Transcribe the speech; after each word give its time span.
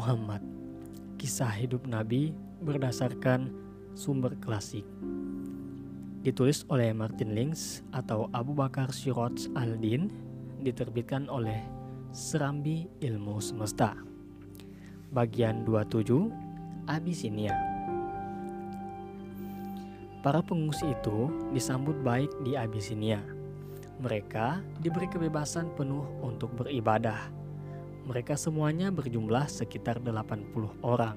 Muhammad. 0.00 0.40
Kisah 1.20 1.52
hidup 1.60 1.84
Nabi 1.84 2.32
berdasarkan 2.64 3.52
sumber 3.92 4.32
klasik. 4.40 4.88
Ditulis 6.24 6.64
oleh 6.72 6.96
Martin 6.96 7.36
Links 7.36 7.84
atau 7.92 8.32
Abu 8.32 8.56
Bakar 8.56 8.96
Siroj 8.96 9.52
al-Din 9.52 10.08
Diterbitkan 10.64 11.28
oleh 11.28 11.60
Serambi 12.16 12.88
Ilmu 13.04 13.44
Semesta. 13.44 13.92
Bagian 15.12 15.68
27 15.68 16.88
Abisinia 16.88 17.52
Para 20.24 20.40
pengungsi 20.40 20.96
itu 20.96 21.28
disambut 21.52 21.96
baik 22.00 22.32
di 22.40 22.56
Abisinia. 22.56 23.20
Mereka 24.00 24.64
diberi 24.80 25.08
kebebasan 25.12 25.72
penuh 25.76 26.04
untuk 26.24 26.52
beribadah 26.56 27.39
mereka 28.10 28.34
semuanya 28.34 28.90
berjumlah 28.90 29.46
sekitar 29.46 30.02
80 30.02 30.50
orang. 30.82 31.14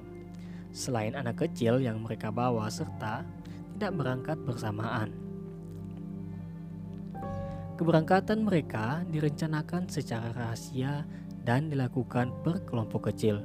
Selain 0.70 1.18
anak 1.18 1.42
kecil 1.42 1.82
yang 1.82 1.98
mereka 2.06 2.30
bawa 2.30 2.70
serta 2.70 3.26
tidak 3.74 3.98
berangkat 3.98 4.38
bersamaan. 4.46 5.10
Keberangkatan 7.74 8.46
mereka 8.46 9.02
direncanakan 9.10 9.90
secara 9.90 10.30
rahasia 10.30 11.02
dan 11.42 11.66
dilakukan 11.66 12.30
per 12.46 12.62
kelompok 12.62 13.10
kecil. 13.10 13.42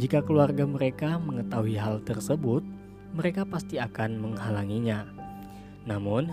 Jika 0.00 0.24
keluarga 0.24 0.64
mereka 0.64 1.20
mengetahui 1.20 1.76
hal 1.76 2.00
tersebut, 2.00 2.64
mereka 3.12 3.44
pasti 3.44 3.76
akan 3.76 4.16
menghalanginya. 4.16 5.04
Namun, 5.84 6.32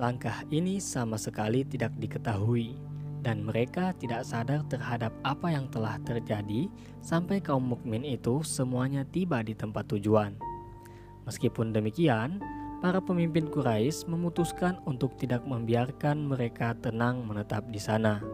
Langkah 0.00 0.48
ini 0.48 0.80
sama 0.80 1.20
sekali 1.20 1.60
tidak 1.60 1.92
diketahui, 2.00 2.72
dan 3.20 3.44
mereka 3.44 3.92
tidak 4.00 4.24
sadar 4.24 4.64
terhadap 4.66 5.12
apa 5.22 5.52
yang 5.52 5.68
telah 5.68 6.00
terjadi 6.02 6.68
sampai 7.04 7.40
kaum 7.40 7.64
mukmin 7.68 8.04
itu 8.04 8.40
semuanya 8.40 9.04
tiba 9.04 9.44
di 9.44 9.52
tempat 9.52 9.88
tujuan. 9.92 10.36
Meskipun 11.28 11.76
demikian, 11.76 12.40
para 12.80 12.98
pemimpin 12.98 13.46
Quraisy 13.52 14.08
memutuskan 14.08 14.80
untuk 14.88 15.14
tidak 15.20 15.44
membiarkan 15.44 16.24
mereka 16.24 16.72
tenang 16.80 17.22
menetap 17.28 17.68
di 17.68 17.78
sana. 17.78 18.24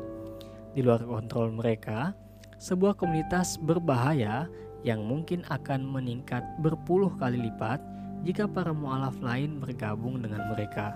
Di 0.72 0.86
luar 0.86 1.02
kontrol 1.02 1.50
mereka, 1.50 2.14
sebuah 2.62 2.94
komunitas 2.94 3.58
berbahaya 3.58 4.46
yang 4.86 5.02
mungkin 5.02 5.42
akan 5.50 5.82
meningkat 5.82 6.46
berpuluh 6.62 7.10
kali 7.18 7.42
lipat 7.42 7.82
jika 8.22 8.46
para 8.46 8.70
mualaf 8.70 9.18
lain 9.18 9.58
bergabung 9.58 10.22
dengan 10.22 10.46
mereka. 10.54 10.94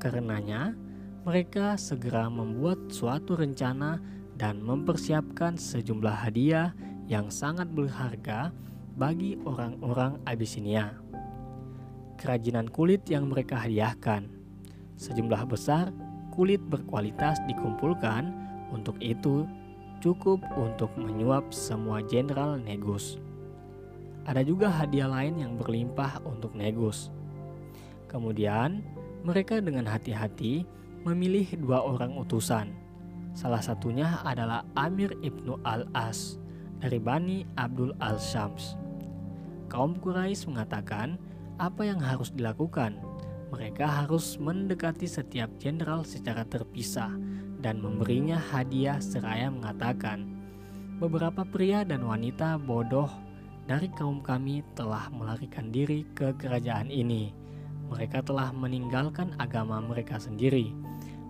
Karenanya, 0.00 0.72
mereka 1.24 1.80
segera 1.80 2.28
membuat 2.28 2.76
suatu 2.92 3.32
rencana 3.32 3.96
dan 4.36 4.60
mempersiapkan 4.60 5.56
sejumlah 5.56 6.12
hadiah 6.12 6.76
yang 7.08 7.32
sangat 7.32 7.64
berharga 7.72 8.52
bagi 9.00 9.40
orang-orang 9.48 10.20
Abisinia. 10.28 10.92
Kerajinan 12.20 12.68
kulit 12.68 13.08
yang 13.08 13.32
mereka 13.32 13.56
hadiahkan, 13.56 14.28
sejumlah 15.00 15.48
besar 15.48 15.90
kulit 16.36 16.60
berkualitas 16.68 17.40
dikumpulkan, 17.48 18.44
untuk 18.74 18.98
itu 18.98 19.46
cukup 20.02 20.42
untuk 20.58 20.90
menyuap 20.98 21.54
semua 21.54 22.04
jenderal 22.04 22.60
Negus. 22.60 23.16
Ada 24.28 24.42
juga 24.44 24.68
hadiah 24.68 25.08
lain 25.08 25.40
yang 25.40 25.56
berlimpah 25.56 26.20
untuk 26.26 26.52
Negus. 26.52 27.08
Kemudian, 28.10 28.82
mereka 29.24 29.62
dengan 29.62 29.88
hati-hati 29.88 30.66
memilih 31.04 31.44
dua 31.60 31.84
orang 31.84 32.16
utusan. 32.16 32.72
Salah 33.36 33.60
satunya 33.60 34.24
adalah 34.24 34.64
Amir 34.72 35.12
ibnu 35.20 35.60
al-As 35.68 36.40
dari 36.80 36.96
Bani 36.96 37.44
Abdul 37.60 37.92
al-Shams. 38.00 38.80
Kaum 39.68 40.00
Quraisy 40.00 40.48
mengatakan 40.48 41.20
apa 41.60 41.84
yang 41.84 42.00
harus 42.00 42.32
dilakukan. 42.32 42.96
Mereka 43.52 43.86
harus 43.86 44.40
mendekati 44.40 45.06
setiap 45.06 45.46
jenderal 45.60 46.02
secara 46.02 46.42
terpisah 46.48 47.12
dan 47.62 47.78
memberinya 47.78 48.40
hadiah 48.40 48.98
seraya 48.98 49.46
mengatakan, 49.46 50.26
beberapa 50.98 51.46
pria 51.46 51.86
dan 51.86 52.02
wanita 52.02 52.58
bodoh 52.58 53.08
dari 53.68 53.86
kaum 53.94 54.24
kami 54.24 54.66
telah 54.74 55.06
melarikan 55.14 55.70
diri 55.70 56.02
ke 56.18 56.34
kerajaan 56.34 56.90
ini 56.90 57.43
mereka 57.90 58.24
telah 58.24 58.50
meninggalkan 58.54 59.32
agama 59.36 59.80
mereka 59.82 60.16
sendiri, 60.16 60.72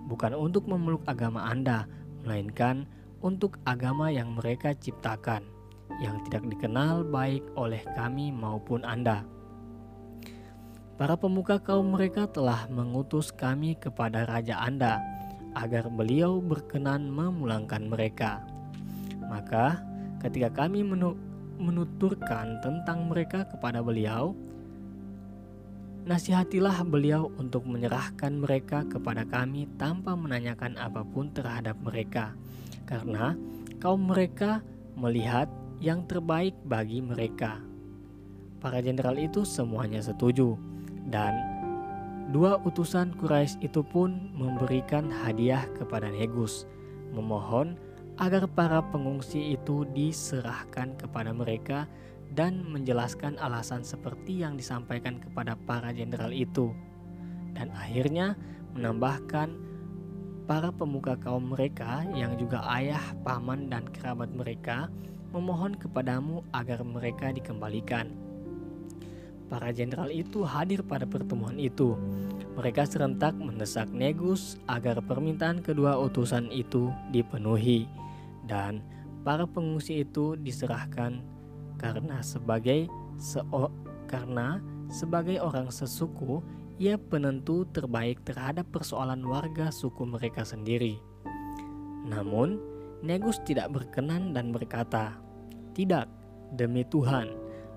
bukan 0.07 0.37
untuk 0.37 0.69
memeluk 0.71 1.03
agama 1.09 1.49
Anda, 1.49 1.89
melainkan 2.23 2.87
untuk 3.25 3.57
agama 3.65 4.13
yang 4.13 4.37
mereka 4.37 4.77
ciptakan, 4.77 5.45
yang 6.01 6.21
tidak 6.29 6.45
dikenal 6.49 7.05
baik 7.09 7.45
oleh 7.57 7.81
kami 7.97 8.29
maupun 8.31 8.85
Anda. 8.85 9.25
Para 10.95 11.19
pemuka 11.19 11.59
kaum 11.59 11.91
mereka 11.91 12.31
telah 12.31 12.71
mengutus 12.71 13.35
kami 13.35 13.75
kepada 13.75 14.31
raja 14.31 14.63
Anda 14.63 15.03
agar 15.59 15.91
beliau 15.91 16.39
berkenan 16.39 17.11
memulangkan 17.11 17.91
mereka. 17.91 18.47
Maka, 19.27 19.83
ketika 20.23 20.67
kami 20.67 20.87
menuturkan 21.59 22.63
tentang 22.63 23.11
mereka 23.11 23.47
kepada 23.51 23.83
beliau, 23.83 24.39
Nasihatilah 26.05 26.85
beliau 26.85 27.33
untuk 27.41 27.65
menyerahkan 27.65 28.37
mereka 28.37 28.85
kepada 28.85 29.25
kami 29.25 29.65
tanpa 29.81 30.13
menanyakan 30.13 30.77
apa 30.77 31.01
pun 31.01 31.33
terhadap 31.33 31.81
mereka, 31.81 32.37
karena 32.85 33.33
kaum 33.81 34.13
mereka 34.13 34.61
melihat 35.01 35.49
yang 35.81 36.05
terbaik 36.05 36.53
bagi 36.69 37.01
mereka. 37.01 37.57
Para 38.61 38.85
jenderal 38.85 39.17
itu 39.17 39.49
semuanya 39.49 40.05
setuju, 40.05 40.61
dan 41.09 41.33
dua 42.37 42.61
utusan 42.69 43.17
Quraisy 43.17 43.65
itu 43.65 43.81
pun 43.81 44.29
memberikan 44.37 45.09
hadiah 45.09 45.65
kepada 45.73 46.13
Negus, 46.13 46.69
memohon 47.17 47.81
agar 48.19 48.47
para 48.47 48.79
pengungsi 48.95 49.59
itu 49.59 49.83
diserahkan 49.91 50.95
kepada 50.95 51.35
mereka 51.35 51.91
dan 52.35 52.63
menjelaskan 52.67 53.39
alasan 53.39 53.83
seperti 53.83 54.43
yang 54.43 54.59
disampaikan 54.59 55.19
kepada 55.23 55.55
para 55.67 55.95
jenderal 55.95 56.31
itu, 56.35 56.75
dan 57.55 57.71
akhirnya 57.75 58.35
menambahkan 58.75 59.55
para 60.45 60.69
pemuka 60.75 61.15
kaum 61.17 61.55
mereka 61.55 62.05
yang 62.13 62.35
juga 62.37 62.63
ayah, 62.75 63.03
paman, 63.23 63.71
dan 63.71 63.87
kerabat 63.91 64.29
mereka 64.35 64.91
memohon 65.35 65.75
kepadamu 65.75 66.43
agar 66.55 66.83
mereka 66.87 67.31
dikembalikan. 67.35 68.11
Para 69.51 69.71
jenderal 69.71 70.11
itu 70.11 70.43
hadir 70.43 70.83
pada 70.83 71.07
pertemuan 71.07 71.61
itu. 71.61 71.95
Mereka 72.55 72.87
serentak 72.87 73.35
mendesak 73.35 73.91
Negus 73.91 74.59
agar 74.71 75.03
permintaan 75.03 75.63
kedua 75.63 75.99
utusan 75.99 76.51
itu 76.51 76.91
dipenuhi, 77.11 77.87
dan 78.45 78.85
para 79.25 79.49
pengungsi 79.49 80.05
itu 80.05 80.37
diserahkan 80.37 81.25
karena 81.81 82.21
sebagai 82.21 82.87
seo 83.17 83.73
karena 84.05 84.61
sebagai 84.93 85.41
orang 85.41 85.73
sesuku 85.73 86.45
ia 86.77 86.99
penentu 86.99 87.65
terbaik 87.71 88.21
terhadap 88.27 88.67
persoalan 88.75 89.23
warga 89.25 89.71
suku 89.71 90.05
mereka 90.05 90.43
sendiri. 90.43 90.99
Namun, 92.05 92.61
Negus 93.05 93.37
tidak 93.45 93.69
berkenan 93.69 94.33
dan 94.33 94.49
berkata, 94.49 95.21
"Tidak, 95.77 96.09
demi 96.57 96.89
Tuhan, 96.89 97.29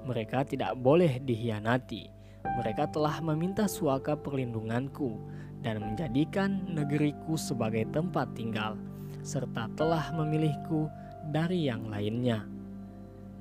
mereka 0.08 0.48
tidak 0.48 0.80
boleh 0.80 1.20
dihianati. 1.20 2.08
Mereka 2.48 2.96
telah 2.96 3.20
meminta 3.20 3.68
suaka 3.68 4.16
perlindunganku 4.16 5.20
dan 5.62 5.84
menjadikan 5.84 6.64
negeriku 6.72 7.36
sebagai 7.36 7.84
tempat 7.92 8.32
tinggal, 8.40 8.80
serta 9.28 9.68
telah 9.76 10.16
memilihku 10.16 10.88
dari 11.28 11.68
yang 11.68 11.92
lainnya." 11.92 12.58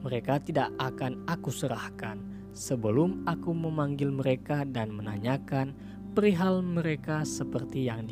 mereka 0.06 0.38
tidak 0.38 0.70
akan 0.78 1.26
aku 1.26 1.50
serahkan 1.50 2.22
sebelum 2.54 3.26
aku 3.26 3.50
memanggil 3.50 4.14
mereka 4.14 4.62
dan 4.62 4.94
menanyakan 4.94 5.74
perihal 6.14 6.62
mereka 6.62 7.26
seperti 7.26 7.90
yang 7.90 8.06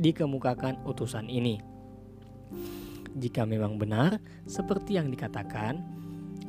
dikemukakan 0.00 0.80
utusan 0.88 1.28
ini. 1.30 1.60
Jika 3.12 3.44
memang 3.44 3.76
benar 3.76 4.18
seperti 4.48 4.96
yang 4.96 5.12
dikatakan, 5.12 5.84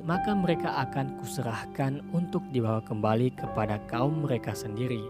maka 0.07 0.33
mereka 0.33 0.79
akan 0.89 1.21
kuserahkan 1.21 2.01
untuk 2.15 2.41
dibawa 2.49 2.81
kembali 2.81 3.35
kepada 3.37 3.77
kaum 3.85 4.25
mereka 4.25 4.55
sendiri. 4.57 5.03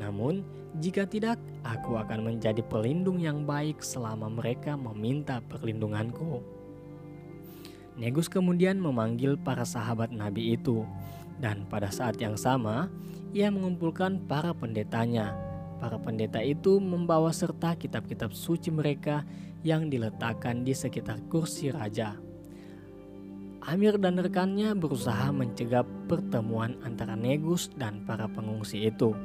Namun, 0.00 0.40
jika 0.80 1.04
tidak, 1.04 1.36
aku 1.60 2.00
akan 2.00 2.32
menjadi 2.32 2.64
pelindung 2.64 3.20
yang 3.20 3.44
baik 3.44 3.84
selama 3.84 4.32
mereka 4.32 4.80
meminta 4.80 5.44
perlindunganku. 5.44 6.40
Negus 8.00 8.32
kemudian 8.32 8.80
memanggil 8.80 9.36
para 9.36 9.68
sahabat 9.68 10.08
Nabi 10.08 10.56
itu, 10.56 10.88
dan 11.36 11.68
pada 11.68 11.92
saat 11.92 12.16
yang 12.16 12.40
sama 12.40 12.88
ia 13.36 13.52
mengumpulkan 13.52 14.24
para 14.24 14.56
pendetanya 14.56 15.50
Para 15.80 15.96
pendeta 15.96 16.44
itu 16.44 16.76
membawa 16.76 17.32
serta 17.32 17.72
kitab-kitab 17.72 18.36
suci 18.36 18.68
mereka 18.68 19.24
yang 19.64 19.88
diletakkan 19.88 20.60
di 20.60 20.76
sekitar 20.76 21.24
kursi 21.32 21.72
raja. 21.72 22.20
Amir 23.64 23.96
dan 23.96 24.20
rekannya 24.20 24.76
berusaha 24.76 25.32
mencegah 25.32 25.84
pertemuan 26.04 26.76
antara 26.84 27.16
Negus 27.16 27.72
dan 27.80 28.04
para 28.04 28.28
pengungsi 28.28 28.92
itu. 28.92 29.16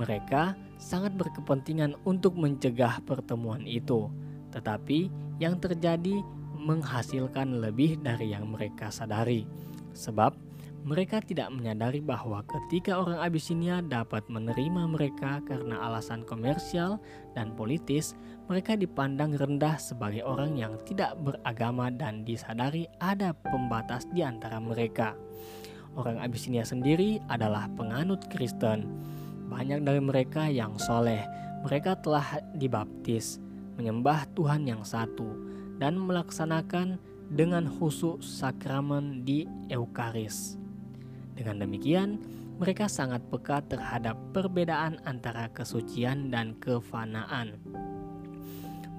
Mereka 0.00 0.56
sangat 0.80 1.12
berkepentingan 1.16 1.96
untuk 2.08 2.34
mencegah 2.36 3.04
pertemuan 3.04 3.64
itu, 3.68 4.08
tetapi 4.50 5.12
yang 5.36 5.60
terjadi 5.60 6.24
menghasilkan 6.56 7.60
lebih 7.60 8.00
dari 8.00 8.32
yang 8.32 8.48
mereka 8.48 8.88
sadari, 8.88 9.44
sebab 9.92 10.32
mereka 10.82 11.22
tidak 11.22 11.54
menyadari 11.54 12.02
bahwa 12.02 12.42
ketika 12.42 12.98
orang 12.98 13.22
Abisinia 13.22 13.78
dapat 13.86 14.26
menerima 14.26 14.90
mereka 14.90 15.38
karena 15.46 15.78
alasan 15.78 16.26
komersial 16.26 16.98
dan 17.38 17.54
politis, 17.54 18.18
mereka 18.50 18.74
dipandang 18.74 19.38
rendah 19.38 19.78
sebagai 19.78 20.26
orang 20.26 20.58
yang 20.58 20.74
tidak 20.82 21.14
beragama 21.22 21.86
dan 21.94 22.26
disadari 22.26 22.90
ada 22.98 23.30
pembatas 23.30 24.10
di 24.10 24.26
antara 24.26 24.58
mereka. 24.58 25.14
Orang 25.94 26.18
Abisinia 26.18 26.66
sendiri 26.66 27.22
adalah 27.30 27.70
penganut 27.78 28.26
Kristen. 28.26 28.90
Banyak 29.52 29.84
dari 29.84 30.00
mereka 30.00 30.48
yang 30.48 30.80
soleh, 30.80 31.20
mereka 31.60 31.92
telah 32.00 32.40
dibaptis, 32.56 33.36
menyembah 33.76 34.24
Tuhan 34.32 34.64
yang 34.64 34.80
satu, 34.80 35.28
dan 35.76 36.00
melaksanakan 36.00 36.96
dengan 37.28 37.68
khusus 37.68 38.24
sakramen 38.24 39.28
di 39.28 39.44
Eukaris. 39.68 40.56
Dengan 41.36 41.60
demikian, 41.60 42.16
mereka 42.56 42.88
sangat 42.88 43.20
peka 43.28 43.60
terhadap 43.68 44.16
perbedaan 44.32 44.96
antara 45.04 45.52
kesucian 45.52 46.32
dan 46.32 46.56
kefanaan. 46.56 47.60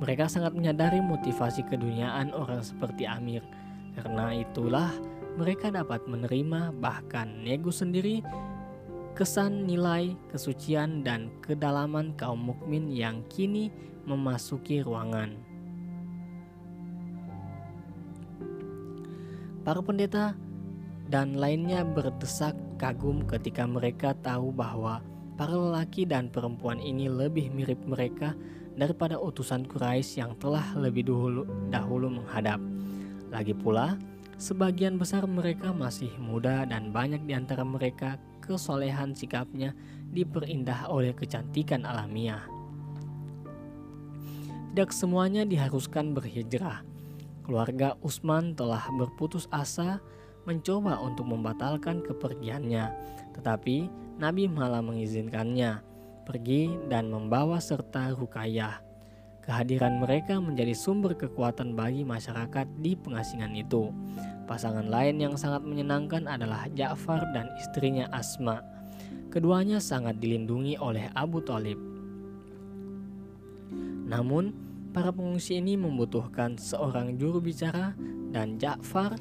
Mereka 0.02 0.30
sangat 0.30 0.54
menyadari 0.54 1.00
motivasi 1.00 1.66
keduniaan 1.66 2.34
orang 2.34 2.62
seperti 2.62 3.10
Amir. 3.10 3.46
Karena 3.94 4.34
itulah 4.34 4.90
mereka 5.38 5.70
dapat 5.70 6.04
menerima 6.10 6.74
bahkan 6.78 7.30
nego 7.46 7.70
sendiri 7.70 8.26
kesan 9.14 9.70
nilai 9.70 10.18
kesucian 10.34 11.06
dan 11.06 11.30
kedalaman 11.46 12.18
kaum 12.18 12.50
mukmin 12.50 12.90
yang 12.90 13.22
kini 13.30 13.70
memasuki 14.10 14.82
ruangan. 14.82 15.38
Para 19.62 19.80
pendeta 19.86 20.34
dan 21.08 21.38
lainnya 21.38 21.86
berdesak 21.86 22.58
kagum 22.82 23.24
ketika 23.30 23.64
mereka 23.70 24.18
tahu 24.26 24.50
bahwa 24.50 25.00
para 25.38 25.54
lelaki 25.54 26.10
dan 26.10 26.28
perempuan 26.28 26.82
ini 26.82 27.06
lebih 27.06 27.54
mirip 27.54 27.80
mereka 27.86 28.34
daripada 28.74 29.22
utusan 29.22 29.70
Quraisy 29.70 30.26
yang 30.26 30.34
telah 30.42 30.74
lebih 30.74 31.06
dahulu, 31.06 31.46
dahulu 31.70 32.10
menghadap. 32.10 32.58
Lagi 33.30 33.54
pula, 33.54 33.96
sebagian 34.42 34.98
besar 34.98 35.30
mereka 35.30 35.70
masih 35.70 36.10
muda 36.18 36.66
dan 36.66 36.90
banyak 36.90 37.22
di 37.30 37.38
antara 37.38 37.62
mereka 37.62 38.18
kesolehan 38.44 39.16
sikapnya 39.16 39.72
diperindah 40.12 40.92
oleh 40.92 41.16
kecantikan 41.16 41.88
alamiah. 41.88 42.44
Tidak 44.74 44.90
semuanya 44.92 45.48
diharuskan 45.48 46.12
berhijrah. 46.12 46.84
Keluarga 47.44 47.96
Usman 48.02 48.56
telah 48.56 48.84
berputus 48.96 49.48
asa 49.54 50.04
mencoba 50.44 51.00
untuk 51.00 51.30
membatalkan 51.30 52.04
kepergiannya, 52.04 52.92
tetapi 53.38 53.88
Nabi 54.20 54.50
malah 54.52 54.84
mengizinkannya 54.84 55.84
pergi 56.24 56.72
dan 56.88 57.12
membawa 57.12 57.60
serta 57.60 58.16
Rukayah. 58.16 58.93
Kehadiran 59.44 60.00
mereka 60.00 60.40
menjadi 60.40 60.72
sumber 60.72 61.20
kekuatan 61.20 61.76
bagi 61.76 62.08
masyarakat 62.08 62.64
di 62.80 62.96
pengasingan 62.96 63.52
itu. 63.60 63.92
Pasangan 64.48 64.88
lain 64.88 65.20
yang 65.20 65.36
sangat 65.36 65.68
menyenangkan 65.68 66.32
adalah 66.32 66.64
Ja'far 66.72 67.28
dan 67.36 67.52
istrinya 67.60 68.08
Asma. 68.16 68.64
Keduanya 69.28 69.84
sangat 69.84 70.24
dilindungi 70.24 70.80
oleh 70.80 71.12
Abu 71.12 71.44
Talib. 71.44 71.76
Namun, 74.08 74.56
para 74.96 75.12
pengungsi 75.12 75.60
ini 75.60 75.76
membutuhkan 75.76 76.56
seorang 76.56 77.20
juru 77.20 77.44
bicara 77.44 77.92
dan 78.32 78.56
Ja'far 78.56 79.20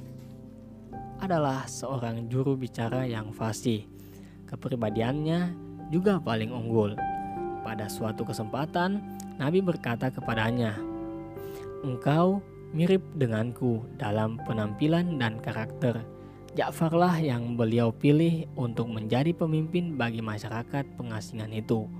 adalah 1.18 1.66
seorang 1.66 2.30
juru 2.30 2.54
bicara 2.54 3.06
yang 3.10 3.34
fasih. 3.34 3.86
Kepribadiannya 4.46 5.54
juga 5.90 6.22
paling 6.22 6.54
unggul. 6.54 6.94
Pada 7.62 7.86
suatu 7.86 8.26
kesempatan, 8.26 9.21
Nabi 9.42 9.58
berkata 9.58 10.14
kepadanya, 10.14 10.78
"Engkau 11.82 12.38
mirip 12.70 13.02
denganku 13.18 13.82
dalam 13.98 14.38
penampilan 14.46 15.18
dan 15.18 15.42
karakter." 15.42 15.98
Ja'farlah 16.54 17.18
yang 17.18 17.58
beliau 17.58 17.90
pilih 17.90 18.46
untuk 18.54 18.86
menjadi 18.86 19.34
pemimpin 19.34 19.98
bagi 19.98 20.22
masyarakat 20.22 20.84
pengasingan 20.94 21.50
itu. 21.50 21.90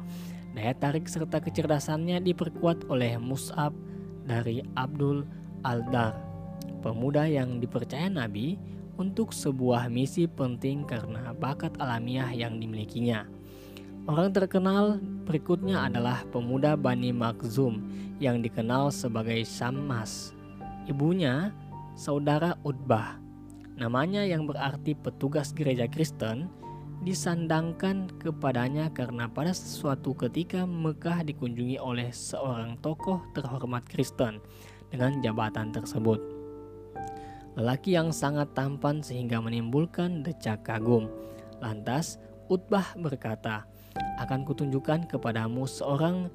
Daya 0.55 0.77
tarik 0.77 1.11
serta 1.11 1.43
kecerdasannya 1.43 2.23
diperkuat 2.23 2.87
oleh 2.87 3.19
Mus'ab 3.19 3.75
dari 4.23 4.63
Abdul 4.79 5.27
Aldar, 5.67 6.15
pemuda 6.85 7.27
yang 7.27 7.59
dipercaya 7.59 8.07
Nabi 8.07 8.61
untuk 9.01 9.35
sebuah 9.35 9.89
misi 9.89 10.29
penting 10.29 10.85
karena 10.85 11.33
bakat 11.35 11.75
alamiah 11.81 12.29
yang 12.31 12.61
dimilikinya. 12.61 13.25
Orang 14.03 14.35
terkenal 14.35 14.99
berikutnya 15.29 15.87
adalah 15.87 16.27
pemuda 16.35 16.75
Bani 16.75 17.15
Makzum 17.15 17.79
yang 18.19 18.43
dikenal 18.43 18.91
sebagai 18.91 19.47
Syammas. 19.47 20.35
Ibunya 20.91 21.55
saudara 21.95 22.59
Utbah. 22.67 23.23
Namanya 23.79 24.27
yang 24.27 24.51
berarti 24.51 24.99
petugas 24.99 25.55
gereja 25.55 25.87
Kristen 25.87 26.51
disandangkan 27.07 28.11
kepadanya 28.19 28.91
karena 28.91 29.31
pada 29.31 29.55
suatu 29.55 30.15
ketika 30.19 30.67
Mekah 30.67 31.23
dikunjungi 31.23 31.79
oleh 31.79 32.11
seorang 32.11 32.79
tokoh 32.83 33.23
terhormat 33.35 33.87
Kristen 33.87 34.43
dengan 34.91 35.23
jabatan 35.23 35.71
tersebut 35.71 36.43
lelaki 37.57 37.97
yang 37.97 38.11
sangat 38.13 38.49
tampan 38.57 39.05
sehingga 39.05 39.41
menimbulkan 39.41 40.25
decak 40.25 40.65
kagum. 40.65 41.09
Lantas 41.61 42.17
Utbah 42.49 42.97
berkata, 42.99 43.65
akan 44.21 44.47
kutunjukkan 44.47 45.11
kepadamu 45.11 45.65
seorang 45.69 46.29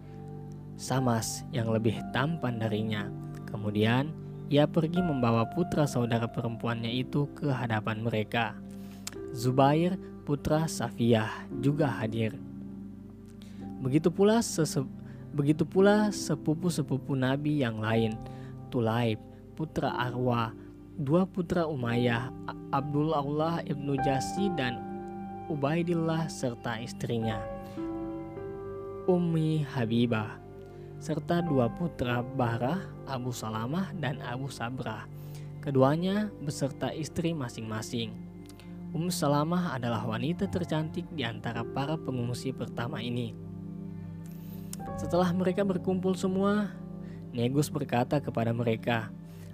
Samas 0.77 1.41
yang 1.49 1.73
lebih 1.73 1.97
tampan 2.13 2.61
darinya. 2.61 3.09
Kemudian 3.49 4.13
ia 4.47 4.69
pergi 4.69 5.01
membawa 5.01 5.49
putra 5.49 5.89
saudara 5.89 6.29
perempuannya 6.29 6.93
itu 6.93 7.25
ke 7.33 7.49
hadapan 7.49 8.05
mereka. 8.05 8.53
Zubair 9.33 9.97
putra 10.21 10.69
Safiyah 10.69 11.49
juga 11.59 11.89
hadir. 11.89 12.37
Begitu 13.81 14.13
pula 14.13 14.45
sese 14.45 14.85
begitu 15.33 15.65
pula 15.65 16.13
sepupu-sepupu 16.13 17.17
nabi 17.17 17.65
yang 17.65 17.81
lain, 17.81 18.13
Tulaib 18.69 19.17
putra 19.57 19.93
Arwa 19.97 20.53
dua 20.97 21.29
putra 21.29 21.69
Umayyah, 21.69 22.33
Abdullah 22.73 23.61
ibnu 23.69 23.93
Jasi 24.01 24.49
dan 24.57 24.81
Ubaidillah 25.47 26.27
serta 26.27 26.75
istrinya, 26.83 27.39
Ummi 29.07 29.63
Habibah, 29.63 30.35
serta 30.99 31.39
dua 31.39 31.71
putra 31.71 32.19
Barah, 32.19 32.83
Abu 33.07 33.31
Salamah 33.31 33.95
dan 33.95 34.19
Abu 34.27 34.51
Sabrah. 34.51 35.07
Keduanya 35.63 36.27
beserta 36.43 36.91
istri 36.91 37.31
masing-masing. 37.31 38.11
Ummu 38.91 39.07
Salamah 39.07 39.71
adalah 39.71 40.03
wanita 40.03 40.51
tercantik 40.51 41.07
di 41.15 41.23
antara 41.23 41.63
para 41.63 41.95
pengungsi 41.95 42.51
pertama 42.51 42.99
ini. 42.99 43.31
Setelah 44.99 45.31
mereka 45.31 45.63
berkumpul 45.63 46.11
semua, 46.19 46.75
Negus 47.31 47.71
berkata 47.71 48.19
kepada 48.19 48.51
mereka, 48.51 49.07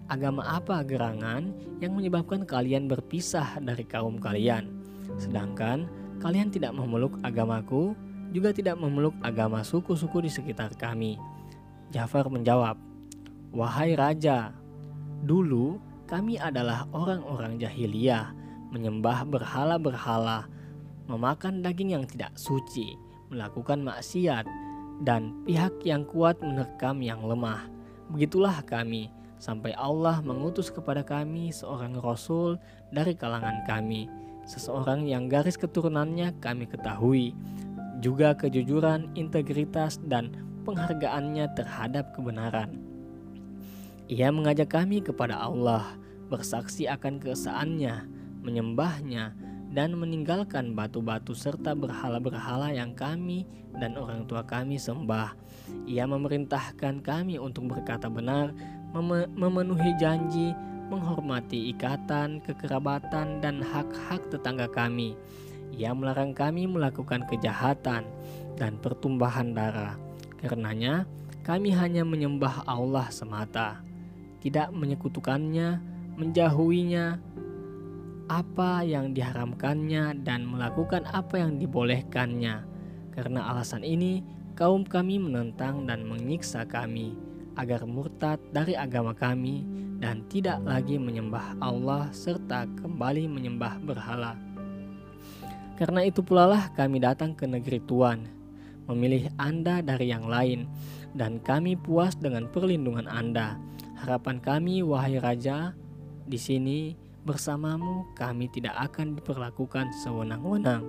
agama 0.09 0.41
apa 0.41 0.81
gerangan 0.81 1.53
yang 1.77 1.93
menyebabkan 1.93 2.49
kalian 2.49 2.89
berpisah 2.89 3.61
dari 3.61 3.85
kaum 3.85 4.17
kalian? 4.17 4.82
Sedangkan 5.17 5.85
kalian 6.19 6.49
tidak 6.49 6.73
memeluk 6.73 7.19
agamaku, 7.21 7.93
juga 8.33 8.49
tidak 8.49 8.79
memeluk 8.81 9.13
agama 9.21 9.61
suku-suku 9.61 10.25
di 10.25 10.31
sekitar 10.31 10.73
kami. 10.73 11.21
Jafar 11.93 12.25
menjawab, 12.31 12.79
"Wahai 13.53 13.93
raja, 13.93 14.55
dulu 15.21 15.77
kami 16.09 16.41
adalah 16.41 16.89
orang-orang 16.89 17.61
jahiliyah, 17.61 18.33
menyembah 18.73 19.29
berhala-berhala, 19.29 20.49
memakan 21.05 21.61
daging 21.61 21.93
yang 21.93 22.05
tidak 22.09 22.33
suci, 22.33 22.97
melakukan 23.29 23.85
maksiat, 23.85 24.49
dan 25.05 25.45
pihak 25.45 25.77
yang 25.85 26.01
kuat 26.09 26.41
menerkam 26.41 27.01
yang 27.05 27.21
lemah. 27.21 27.69
Begitulah 28.09 28.65
kami." 28.65 29.13
sampai 29.43 29.75
Allah 29.75 30.23
mengutus 30.23 30.71
kepada 30.71 31.03
kami 31.03 31.51
seorang 31.51 31.99
rasul 31.99 32.55
dari 32.95 33.11
kalangan 33.11 33.67
kami, 33.67 34.07
seseorang 34.43 35.07
yang 35.07 35.31
garis 35.31 35.55
keturunannya 35.55 36.35
kami 36.43 36.67
ketahui, 36.67 37.35
juga 38.03 38.35
kejujuran, 38.35 39.11
integritas, 39.15 39.99
dan 40.03 40.35
penghargaannya 40.67 41.47
terhadap 41.55 42.11
kebenaran. 42.15 42.79
Ia 44.11 44.29
mengajak 44.35 44.75
kami 44.75 44.99
kepada 44.99 45.39
Allah, 45.39 45.95
bersaksi 46.27 46.87
akan 46.91 47.23
keesaannya, 47.23 48.07
menyembahnya, 48.43 49.31
dan 49.73 49.97
meninggalkan 49.97 50.77
batu-batu 50.77 51.33
serta 51.33 51.73
berhala-berhala 51.73 52.69
yang 52.69 52.93
kami 52.93 53.49
dan 53.73 53.97
orang 53.97 54.29
tua 54.29 54.45
kami 54.45 54.77
sembah. 54.77 55.33
Ia 55.89 56.05
memerintahkan 56.05 57.01
kami 57.01 57.41
untuk 57.41 57.73
berkata 57.73 58.05
benar, 58.05 58.53
mem 58.93 59.25
memenuhi 59.33 59.97
janji, 59.97 60.53
menghormati 60.93 61.73
ikatan, 61.73 62.37
kekerabatan, 62.45 63.41
dan 63.41 63.65
hak-hak 63.65 64.21
tetangga 64.29 64.69
kami. 64.69 65.17
Ia 65.73 65.89
melarang 65.97 66.37
kami 66.37 66.69
melakukan 66.69 67.25
kejahatan 67.25 68.05
dan 68.53 68.77
pertumbahan 68.77 69.57
darah. 69.57 69.97
Karenanya, 70.37 71.09
kami 71.41 71.73
hanya 71.73 72.05
menyembah 72.05 72.61
Allah 72.69 73.09
semata, 73.09 73.81
tidak 74.45 74.69
menyekutukannya, 74.69 75.81
menjauhinya, 76.13 77.17
apa 78.31 78.85
yang 78.85 79.11
diharamkannya 79.11 80.23
dan 80.23 80.45
melakukan 80.47 81.03
apa 81.09 81.41
yang 81.41 81.57
dibolehkannya. 81.57 82.63
Karena 83.11 83.49
alasan 83.49 83.81
ini, 83.81 84.23
kaum 84.53 84.85
kami 84.85 85.17
menentang 85.17 85.89
dan 85.89 86.05
menyiksa 86.05 86.63
kami 86.69 87.17
agar 87.57 87.85
murtad 87.85 88.41
dari 88.49 88.73
agama 88.73 89.13
kami 89.13 89.65
dan 89.99 90.25
tidak 90.31 90.61
lagi 90.63 90.95
menyembah 90.97 91.57
Allah 91.61 92.09
serta 92.13 92.69
kembali 92.79 93.27
menyembah 93.27 93.81
berhala. 93.83 94.39
Karena 95.73 96.05
itu 96.05 96.21
pula 96.21 96.45
lah 96.45 96.69
kami 96.77 97.01
datang 97.01 97.33
ke 97.33 97.49
negeri 97.49 97.81
Tuhan, 97.83 98.29
memilih 98.85 99.33
Anda 99.41 99.81
dari 99.81 100.13
yang 100.13 100.29
lain, 100.29 100.69
dan 101.17 101.41
kami 101.41 101.73
puas 101.73 102.13
dengan 102.13 102.45
perlindungan 102.49 103.09
Anda. 103.09 103.57
Harapan 103.97 104.37
kami, 104.37 104.85
wahai 104.85 105.17
Raja, 105.17 105.73
di 106.23 106.37
sini 106.37 106.93
bersamamu 107.23 108.13
kami 108.13 108.51
tidak 108.51 108.75
akan 108.91 109.15
diperlakukan 109.17 109.95
sewenang-wenang. 110.03 110.83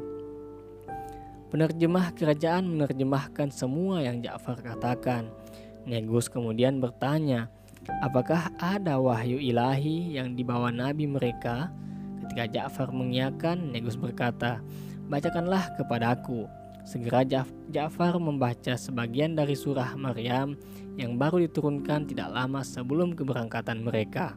Penerjemah 1.54 2.10
kerajaan 2.18 2.66
menerjemahkan 2.66 3.54
semua 3.54 4.02
yang 4.02 4.18
Ja'far 4.18 4.58
katakan. 4.58 5.30
Negus 5.86 6.26
kemudian 6.26 6.82
bertanya, 6.82 7.46
apakah 8.04 8.52
ada 8.60 8.96
wahyu 9.00 9.36
ilahi 9.40 10.16
yang 10.16 10.36
dibawa 10.36 10.72
nabi 10.72 11.08
mereka? 11.08 11.72
Ketika 12.24 12.44
Ja'far 12.48 12.88
mengiyakan, 12.90 13.70
Negus 13.72 14.00
berkata, 14.00 14.64
Bacakanlah 15.04 15.76
kepadaku. 15.76 16.48
Segera 16.84 17.24
Ja'far 17.72 18.16
membaca 18.16 18.76
sebagian 18.76 19.36
dari 19.36 19.56
surah 19.56 19.96
Maryam 19.96 20.56
yang 20.96 21.16
baru 21.16 21.44
diturunkan 21.44 22.08
tidak 22.08 22.32
lama 22.32 22.60
sebelum 22.64 23.12
keberangkatan 23.12 23.84
mereka. 23.84 24.36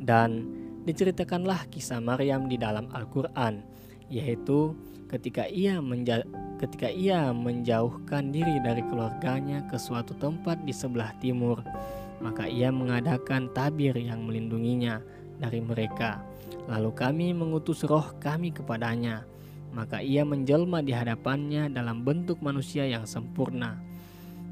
Dan 0.00 0.48
diceritakanlah 0.88 1.68
kisah 1.68 2.00
Maryam 2.00 2.48
di 2.48 2.56
dalam 2.56 2.88
Al-Quran, 2.92 3.60
yaitu 4.08 4.72
ketika 5.10 5.50
ia 5.50 5.82
menja 5.82 6.22
ketika 6.62 6.86
ia 6.86 7.34
menjauhkan 7.34 8.30
diri 8.30 8.62
dari 8.62 8.86
keluarganya 8.86 9.66
ke 9.66 9.74
suatu 9.74 10.14
tempat 10.14 10.62
di 10.62 10.70
sebelah 10.70 11.10
timur, 11.18 11.66
maka 12.22 12.46
ia 12.46 12.70
mengadakan 12.70 13.50
tabir 13.50 13.98
yang 13.98 14.22
melindunginya 14.28 15.02
dari 15.42 15.58
mereka. 15.58 16.22
Lalu 16.70 16.94
kami 16.94 17.26
mengutus 17.34 17.82
roh 17.82 18.14
kami 18.22 18.54
kepadanya, 18.54 19.26
maka 19.74 19.98
ia 19.98 20.22
menjelma 20.22 20.84
di 20.84 20.94
hadapannya 20.94 21.72
dalam 21.72 22.06
bentuk 22.06 22.38
manusia 22.38 22.86
yang 22.86 23.08
sempurna. 23.08 23.80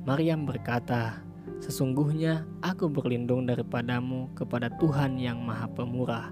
Maryam 0.09 0.49
berkata, 0.49 1.23
Sesungguhnya 1.59 2.47
aku 2.61 2.87
berlindung 2.89 3.49
daripadamu 3.49 4.31
kepada 4.37 4.73
Tuhan 4.79 5.17
yang 5.21 5.43
Maha 5.43 5.67
Pemurah. 5.69 6.31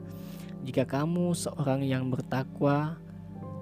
Jika 0.62 0.87
kamu 0.87 1.35
seorang 1.35 1.83
yang 1.83 2.09
bertakwa, 2.12 3.00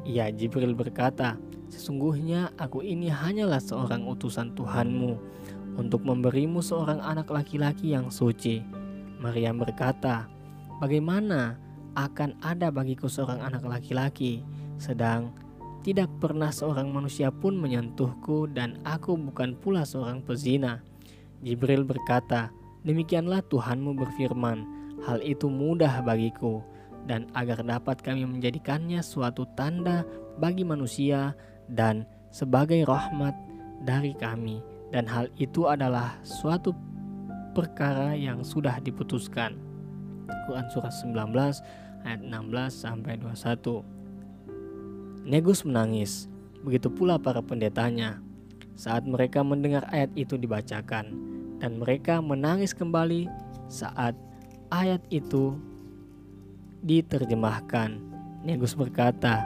ya 0.05 0.29
Jibril 0.31 0.77
berkata, 0.77 1.41
Sesungguhnya 1.73 2.55
aku 2.55 2.87
ini 2.87 3.11
hanyalah 3.11 3.59
seorang 3.59 4.07
utusan 4.07 4.55
Tuhanmu 4.55 5.19
untuk 5.75 6.07
memberimu 6.07 6.63
seorang 6.63 7.03
anak 7.03 7.33
laki-laki 7.35 7.91
yang 7.97 8.13
suci. 8.13 8.63
Maryam 9.19 9.59
berkata, 9.59 10.31
Bagaimana 10.79 11.59
akan 11.99 12.39
ada 12.45 12.71
bagiku 12.71 13.11
seorang 13.11 13.43
anak 13.43 13.67
laki-laki, 13.67 14.45
sedang 14.79 15.35
tidak 15.85 16.09
pernah 16.23 16.49
seorang 16.49 16.89
manusia 16.89 17.29
pun 17.29 17.57
menyentuhku 17.61 18.49
dan 18.49 18.81
aku 18.89 19.19
bukan 19.19 19.57
pula 19.59 19.85
seorang 19.85 20.25
pezina. 20.25 20.81
Jibril 21.45 21.85
berkata, 21.85 22.55
Demikianlah 22.85 23.41
Tuhanmu 23.49 23.97
berfirman, 23.97 24.59
hal 25.09 25.25
itu 25.25 25.49
mudah 25.49 26.05
bagiku, 26.05 26.61
dan 27.05 27.29
agar 27.37 27.61
dapat 27.61 28.01
kami 28.01 28.25
menjadikannya 28.25 29.05
suatu 29.05 29.45
tanda 29.57 30.05
bagi 30.41 30.65
manusia 30.65 31.37
dan 31.69 32.09
sebagai 32.35 32.83
rahmat 32.89 33.37
dari 33.85 34.17
kami, 34.17 34.65
dan 34.91 35.07
hal 35.07 35.29
itu 35.37 35.69
adalah 35.69 36.19
suatu 36.25 36.73
perkara 37.55 38.17
yang 38.17 38.43
sudah 38.43 38.81
diputuskan. 38.83 39.55
Quran 40.49 40.67
surah 40.73 40.91
19 40.91 42.05
ayat 42.05 42.21
16 42.21 42.73
sampai 42.73 43.21
21. 43.21 43.85
Negus 45.25 45.65
menangis, 45.65 46.29
begitu 46.65 46.93
pula 46.93 47.17
para 47.17 47.41
pendetanya 47.41 48.21
saat 48.75 49.07
mereka 49.07 49.41
mendengar 49.47 49.87
ayat 49.95 50.11
itu 50.19 50.35
dibacakan 50.35 51.15
dan 51.63 51.79
mereka 51.79 52.19
menangis 52.19 52.75
kembali 52.75 53.31
saat 53.71 54.13
ayat 54.75 55.01
itu 55.09 55.55
diterjemahkan. 56.85 57.97
Negus 58.45 58.77
berkata, 58.77 59.41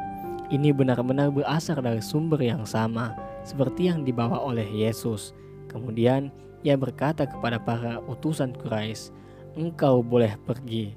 ini 0.50 0.75
benar-benar 0.75 1.30
berasal 1.30 1.78
dari 1.78 2.02
sumber 2.02 2.42
yang 2.42 2.66
sama 2.66 3.14
seperti 3.47 3.87
yang 3.87 4.02
dibawa 4.02 4.42
oleh 4.42 4.66
Yesus. 4.66 5.33
Kemudian 5.71 6.35
ia 6.66 6.75
berkata 6.75 7.25
kepada 7.25 7.62
para 7.62 8.02
utusan 8.11 8.52
Quraisy, 8.59 9.14
"Engkau 9.54 10.02
boleh 10.02 10.35
pergi, 10.42 10.92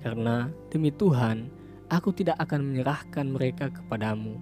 karena 0.00 0.48
demi 0.72 0.88
Tuhan, 0.88 1.52
aku 1.92 2.16
tidak 2.16 2.40
akan 2.40 2.72
menyerahkan 2.72 3.28
mereka 3.28 3.68
kepadamu. 3.68 4.40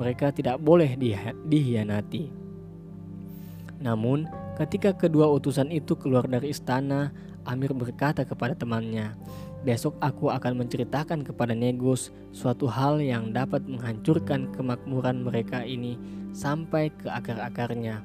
Mereka 0.00 0.32
tidak 0.32 0.56
boleh 0.64 0.96
dihianati." 1.44 2.32
Namun, 3.76 4.24
Ketika 4.56 4.96
kedua 4.96 5.28
utusan 5.28 5.68
itu 5.68 5.92
keluar 6.00 6.24
dari 6.24 6.48
istana, 6.48 7.12
Amir 7.44 7.76
berkata 7.76 8.24
kepada 8.24 8.56
temannya, 8.56 9.12
"Besok 9.66 9.98
aku 9.98 10.30
akan 10.30 10.62
menceritakan 10.62 11.26
kepada 11.26 11.50
Negus 11.50 12.14
suatu 12.30 12.70
hal 12.70 13.02
yang 13.02 13.34
dapat 13.34 13.66
menghancurkan 13.66 14.54
kemakmuran 14.54 15.26
mereka 15.26 15.66
ini 15.66 15.98
sampai 16.30 16.94
ke 16.94 17.10
akar-akarnya. 17.10 17.98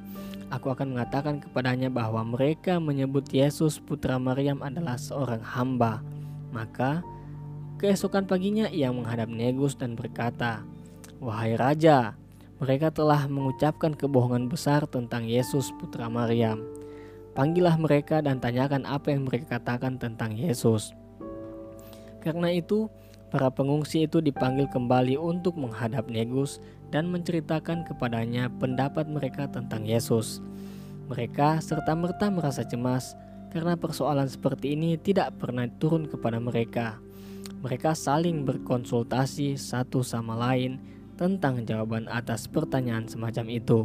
Aku 0.49 0.73
akan 0.73 0.97
mengatakan 0.97 1.37
kepadanya 1.37 1.93
bahwa 1.93 2.25
mereka 2.25 2.81
menyebut 2.81 3.29
Yesus 3.29 3.77
putra 3.77 4.17
Maryam 4.17 4.65
adalah 4.65 4.97
seorang 4.97 5.45
hamba." 5.45 6.01
Maka 6.49 7.05
keesokan 7.77 8.25
paginya 8.25 8.65
ia 8.67 8.89
menghadap 8.89 9.29
Negus 9.29 9.77
dan 9.77 9.93
berkata, 9.93 10.65
"Wahai 11.21 11.53
raja, 11.53 12.17
mereka 12.61 12.93
telah 12.93 13.25
mengucapkan 13.25 13.97
kebohongan 13.97 14.45
besar 14.45 14.85
tentang 14.85 15.25
Yesus 15.25 15.73
putra 15.81 16.05
Maryam. 16.09 16.61
Panggillah 17.33 17.73
mereka 17.73 18.21
dan 18.21 18.37
tanyakan 18.37 18.85
apa 18.85 19.09
yang 19.09 19.25
mereka 19.25 19.57
katakan 19.57 19.97
tentang 19.97 20.37
Yesus. 20.37 20.93
Karena 22.21 22.53
itu, 22.53 22.87
para 23.33 23.49
pengungsi 23.49 24.05
itu 24.05 24.21
dipanggil 24.21 24.69
kembali 24.69 25.17
untuk 25.17 25.57
menghadap 25.57 26.05
Negus 26.07 26.61
dan 26.93 27.09
menceritakan 27.09 27.83
kepadanya 27.87 28.47
pendapat 28.61 29.09
mereka 29.09 29.49
tentang 29.49 29.83
Yesus. 29.83 30.39
Mereka 31.09 31.59
serta-merta 31.59 32.31
merasa 32.31 32.63
cemas 32.63 33.19
karena 33.51 33.75
persoalan 33.75 34.31
seperti 34.31 34.79
ini 34.79 34.95
tidak 34.95 35.35
pernah 35.35 35.67
turun 35.67 36.07
kepada 36.07 36.39
mereka. 36.39 37.03
Mereka 37.61 37.93
saling 37.93 38.47
berkonsultasi 38.47 39.59
satu 39.59 40.01
sama 40.01 40.33
lain 40.33 40.79
tentang 41.19 41.61
jawaban 41.67 42.07
atas 42.09 42.47
pertanyaan 42.47 43.05
semacam 43.05 43.45
itu. 43.51 43.79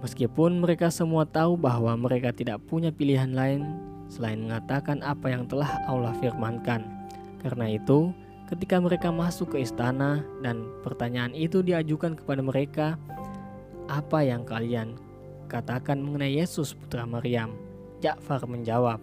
Meskipun 0.00 0.62
mereka 0.62 0.88
semua 0.88 1.26
tahu 1.26 1.58
bahwa 1.58 1.92
mereka 1.98 2.30
tidak 2.30 2.62
punya 2.64 2.94
pilihan 2.94 3.34
lain 3.34 3.66
selain 4.06 4.46
mengatakan 4.46 5.02
apa 5.02 5.28
yang 5.28 5.44
telah 5.50 5.82
Allah 5.84 6.14
firmankan. 6.22 6.95
Karena 7.46 7.70
itu, 7.70 8.10
ketika 8.50 8.82
mereka 8.82 9.14
masuk 9.14 9.54
ke 9.54 9.62
istana 9.62 10.26
dan 10.42 10.66
pertanyaan 10.82 11.30
itu 11.30 11.62
diajukan 11.62 12.18
kepada 12.18 12.42
mereka, 12.42 12.98
"Apa 13.86 14.26
yang 14.26 14.42
kalian 14.42 14.98
katakan 15.46 16.02
mengenai 16.02 16.42
Yesus 16.42 16.74
putra 16.74 17.06
Maryam?" 17.06 17.54
Ja'far 18.02 18.42
menjawab, 18.50 18.98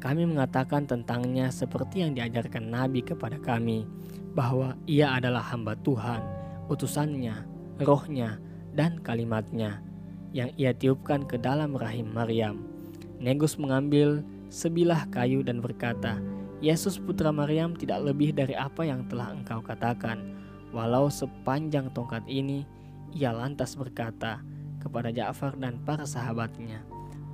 "Kami 0.00 0.24
mengatakan 0.24 0.88
tentangnya 0.88 1.52
seperti 1.52 2.08
yang 2.08 2.16
diajarkan 2.16 2.72
Nabi 2.72 3.04
kepada 3.04 3.36
kami." 3.36 3.84
bahwa 4.34 4.74
ia 4.90 5.14
adalah 5.14 5.46
hamba 5.54 5.78
Tuhan, 5.86 6.20
utusannya, 6.66 7.46
rohnya, 7.78 8.42
dan 8.74 8.98
kalimatnya 8.98 9.78
yang 10.34 10.50
ia 10.58 10.74
tiupkan 10.74 11.22
ke 11.22 11.38
dalam 11.38 11.78
rahim 11.78 12.10
Maryam. 12.10 12.66
Negus 13.22 13.54
mengambil 13.54 14.26
sebilah 14.50 15.06
kayu 15.14 15.46
dan 15.46 15.62
berkata, 15.62 16.18
Yesus 16.64 16.96
putra 16.96 17.28
Maryam 17.28 17.76
tidak 17.76 18.00
lebih 18.00 18.32
dari 18.32 18.56
apa 18.56 18.88
yang 18.88 19.04
telah 19.12 19.36
engkau 19.36 19.60
katakan. 19.60 20.32
Walau 20.72 21.12
sepanjang 21.12 21.92
tongkat 21.92 22.24
ini, 22.24 22.64
ia 23.12 23.36
lantas 23.36 23.76
berkata 23.76 24.40
kepada 24.80 25.12
Ja'far 25.12 25.60
dan 25.60 25.76
para 25.84 26.08
sahabatnya, 26.08 26.80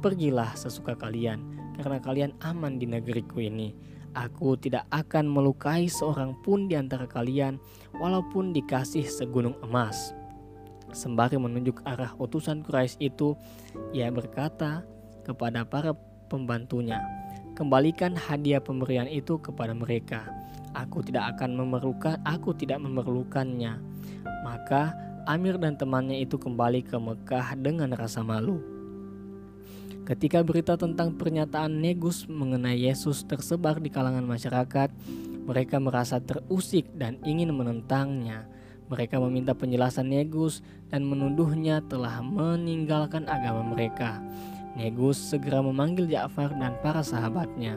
Pergilah 0.03 0.59
sesuka 0.59 0.99
kalian, 0.99 1.47
karena 1.79 2.03
kalian 2.03 2.33
aman 2.43 2.83
di 2.83 2.91
negeriku 2.91 3.39
ini. 3.39 3.71
Aku 4.19 4.59
tidak 4.59 4.91
akan 4.91 5.31
melukai 5.31 5.87
seorang 5.87 6.35
pun 6.43 6.67
di 6.67 6.75
antara 6.75 7.07
kalian, 7.07 7.63
walaupun 8.03 8.51
dikasih 8.51 9.07
segunung 9.07 9.55
emas. 9.63 10.11
Sembari 10.91 11.39
menunjuk 11.39 11.87
arah 11.87 12.19
utusan 12.19 12.67
Quraisy 12.67 12.99
itu, 12.99 13.39
ia 13.95 14.11
berkata 14.11 14.83
kepada 15.23 15.63
para 15.63 15.95
pembantunya, 16.27 16.99
"Kembalikan 17.61 18.17
hadiah 18.17 18.65
pemberian 18.65 19.05
itu 19.05 19.37
kepada 19.37 19.77
mereka. 19.77 20.25
Aku 20.73 21.05
tidak 21.05 21.37
akan 21.37 21.61
memerlukan, 21.61 22.17
aku 22.25 22.57
tidak 22.57 22.81
memerlukannya." 22.81 23.77
Maka 24.41 24.97
Amir 25.29 25.61
dan 25.61 25.77
temannya 25.77 26.25
itu 26.25 26.41
kembali 26.41 26.81
ke 26.89 26.97
Mekah 26.97 27.53
dengan 27.61 27.93
rasa 27.93 28.25
malu. 28.25 28.59
Ketika 30.09 30.43
berita 30.43 30.75
tentang 30.75 31.15
pernyataan 31.15 31.71
Negus 31.71 32.27
mengenai 32.27 32.83
Yesus 32.83 33.23
tersebar 33.29 33.79
di 33.79 33.93
kalangan 33.93 34.27
masyarakat, 34.27 34.91
mereka 35.47 35.77
merasa 35.79 36.19
terusik 36.19 36.89
dan 36.99 37.21
ingin 37.23 37.53
menentangnya. 37.55 38.49
Mereka 38.91 39.23
meminta 39.23 39.55
penjelasan 39.55 40.11
Negus 40.11 40.67
dan 40.91 41.07
menuduhnya 41.07 41.79
telah 41.87 42.19
meninggalkan 42.27 43.29
agama 43.31 43.63
mereka. 43.71 44.19
Negus 44.79 45.19
segera 45.19 45.59
memanggil 45.59 46.07
Ja'far 46.07 46.55
dan 46.55 46.79
para 46.79 47.03
sahabatnya, 47.03 47.75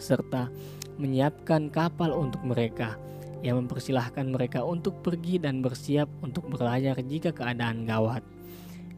serta 0.00 0.48
menyiapkan 0.96 1.68
kapal 1.68 2.16
untuk 2.16 2.40
mereka 2.48 2.96
yang 3.44 3.60
mempersilahkan 3.62 4.26
mereka 4.26 4.64
untuk 4.64 4.98
pergi 5.04 5.38
dan 5.38 5.60
bersiap 5.62 6.10
untuk 6.24 6.48
berlayar 6.48 6.98
jika 7.04 7.30
keadaan 7.30 7.84
gawat. 7.84 8.24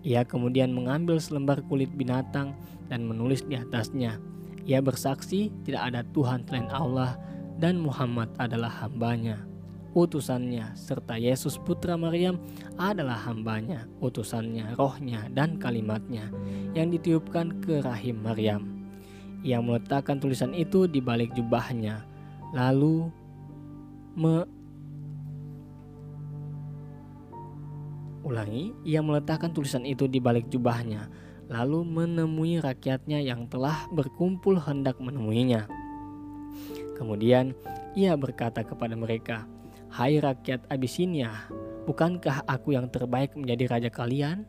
Ia 0.00 0.24
kemudian 0.24 0.72
mengambil 0.72 1.20
selembar 1.20 1.60
kulit 1.68 1.92
binatang 1.92 2.56
dan 2.88 3.04
menulis 3.04 3.44
di 3.44 3.58
atasnya. 3.58 4.16
Ia 4.64 4.80
bersaksi 4.80 5.52
tidak 5.66 5.92
ada 5.92 6.00
Tuhan 6.14 6.46
selain 6.48 6.70
Allah 6.72 7.20
dan 7.60 7.76
Muhammad 7.76 8.32
adalah 8.40 8.72
hambanya 8.80 9.49
utusannya, 9.94 10.74
serta 10.78 11.18
Yesus 11.18 11.58
putra 11.58 11.98
Maryam 11.98 12.38
adalah 12.78 13.18
hambanya, 13.26 13.90
utusannya, 13.98 14.78
rohnya, 14.78 15.26
dan 15.34 15.58
kalimatnya 15.58 16.30
yang 16.74 16.94
ditiupkan 16.94 17.58
ke 17.62 17.82
rahim 17.82 18.22
Maryam. 18.22 18.86
Ia 19.42 19.58
meletakkan 19.58 20.20
tulisan 20.20 20.52
itu 20.54 20.86
di 20.86 21.02
balik 21.02 21.32
jubahnya, 21.34 22.04
lalu 22.54 23.10
me 24.14 24.46
Ulangi, 28.20 28.76
ia 28.84 29.00
meletakkan 29.00 29.50
tulisan 29.50 29.82
itu 29.82 30.04
di 30.04 30.20
balik 30.20 30.46
jubahnya, 30.52 31.08
lalu 31.48 31.82
menemui 31.82 32.60
rakyatnya 32.60 33.16
yang 33.18 33.48
telah 33.48 33.88
berkumpul 33.96 34.60
hendak 34.60 35.00
menemuinya. 35.00 35.66
Kemudian 37.00 37.56
ia 37.96 38.14
berkata 38.14 38.60
kepada 38.60 38.92
mereka, 38.92 39.48
Hai 39.90 40.22
rakyat 40.22 40.70
Abisinia, 40.70 41.50
bukankah 41.82 42.46
aku 42.46 42.78
yang 42.78 42.86
terbaik 42.94 43.34
menjadi 43.34 43.74
raja 43.74 43.90
kalian? 43.90 44.46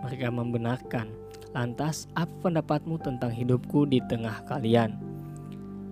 Mereka 0.00 0.32
membenarkan. 0.32 1.12
Lantas, 1.52 2.08
apa 2.16 2.32
pendapatmu 2.48 2.96
tentang 2.96 3.28
hidupku 3.28 3.84
di 3.84 4.00
tengah 4.08 4.40
kalian? 4.48 4.96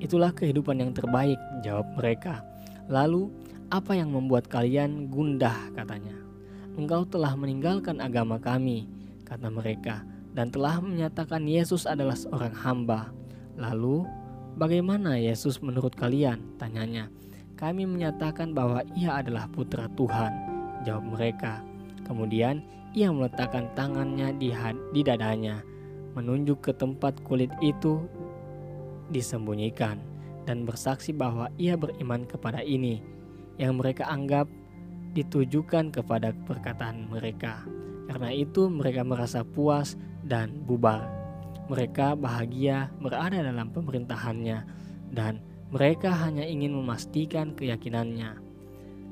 Itulah 0.01 0.33
kehidupan 0.33 0.81
yang 0.81 0.97
terbaik, 0.97 1.37
jawab 1.61 1.85
mereka. 1.93 2.41
Lalu, 2.89 3.29
apa 3.69 3.93
yang 3.93 4.17
membuat 4.17 4.49
kalian 4.49 5.13
gundah 5.13 5.77
katanya? 5.77 6.17
Engkau 6.81 7.05
telah 7.05 7.37
meninggalkan 7.37 8.01
agama 8.01 8.41
kami, 8.41 8.89
kata 9.29 9.53
mereka, 9.53 10.09
dan 10.33 10.49
telah 10.49 10.81
menyatakan 10.81 11.45
Yesus 11.45 11.85
adalah 11.85 12.17
seorang 12.17 12.57
hamba. 12.65 13.13
Lalu, 13.61 14.09
bagaimana 14.57 15.21
Yesus 15.21 15.61
menurut 15.61 15.93
kalian? 15.93 16.41
Tanyanya. 16.57 17.13
Kami 17.57 17.89
menyatakan 17.89 18.53
bahwa 18.53 18.85
ia 18.93 19.17
adalah 19.17 19.49
putra 19.49 19.89
Tuhan, 19.97 20.33
jawab 20.85 21.17
mereka. 21.17 21.65
Kemudian 22.05 22.61
ia 22.93 23.09
meletakkan 23.09 23.73
tangannya 23.73 24.37
di, 24.37 24.53
di 24.93 25.01
dadanya, 25.01 25.65
menunjuk 26.13 26.69
ke 26.69 26.73
tempat 26.77 27.17
kulit 27.25 27.49
itu 27.65 28.05
disembunyikan, 29.09 29.97
dan 30.45 30.69
bersaksi 30.69 31.17
bahwa 31.17 31.49
ia 31.57 31.81
beriman 31.81 32.29
kepada 32.29 32.61
ini, 32.61 33.01
yang 33.57 33.81
mereka 33.81 34.05
anggap 34.05 34.45
ditujukan 35.17 35.89
kepada 35.89 36.37
perkataan 36.45 37.09
mereka. 37.09 37.65
Karena 38.05 38.37
itu 38.37 38.69
mereka 38.69 39.01
merasa 39.01 39.41
puas 39.43 39.97
dan 40.21 40.61
bubar. 40.69 41.09
Mereka 41.73 42.21
bahagia 42.21 42.93
berada 43.01 43.41
dalam 43.43 43.73
pemerintahannya 43.73 44.59
dan 45.11 45.41
mereka 45.71 46.15
hanya 46.15 46.47
ingin 46.47 46.75
memastikan 46.75 47.55
keyakinannya. 47.59 48.39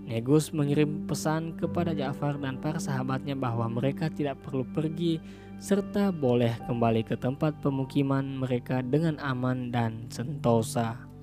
Negus 0.05 0.53
mengirim 0.53 1.09
pesan 1.09 1.57
kepada 1.57 1.97
Ja'far 1.97 2.37
dan 2.37 2.61
para 2.61 2.77
sahabatnya 2.77 3.33
bahwa 3.33 3.73
mereka 3.73 4.13
tidak 4.13 4.37
perlu 4.45 4.63
pergi 4.77 5.17
serta 5.57 6.13
boleh 6.13 6.53
kembali 6.69 7.09
ke 7.09 7.17
tempat 7.17 7.57
pemukiman 7.65 8.37
mereka 8.37 8.85
dengan 8.85 9.17
aman 9.17 9.73
dan 9.73 10.05
sentosa. 10.13 11.14